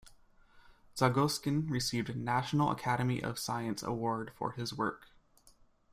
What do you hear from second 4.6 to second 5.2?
work.